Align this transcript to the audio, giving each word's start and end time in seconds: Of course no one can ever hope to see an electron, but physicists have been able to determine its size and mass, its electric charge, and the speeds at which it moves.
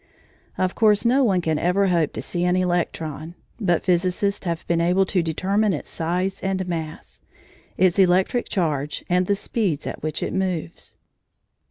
Of 0.57 0.73
course 0.73 1.05
no 1.05 1.23
one 1.23 1.41
can 1.41 1.59
ever 1.59 1.85
hope 1.85 2.11
to 2.13 2.23
see 2.23 2.43
an 2.43 2.55
electron, 2.55 3.35
but 3.59 3.83
physicists 3.83 4.47
have 4.47 4.65
been 4.65 4.81
able 4.81 5.05
to 5.05 5.21
determine 5.21 5.73
its 5.73 5.91
size 5.91 6.41
and 6.41 6.67
mass, 6.67 7.21
its 7.77 7.99
electric 7.99 8.49
charge, 8.49 9.05
and 9.09 9.27
the 9.27 9.35
speeds 9.35 9.85
at 9.85 10.01
which 10.01 10.23
it 10.23 10.33
moves. 10.33 10.97